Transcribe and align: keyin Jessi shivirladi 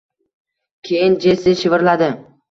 keyin 0.89 1.17
Jessi 1.25 1.53
shivirladi 1.59 2.09